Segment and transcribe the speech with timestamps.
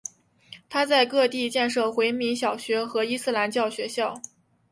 [0.67, 4.19] 他在各地建设回民小学和伊斯兰教学校。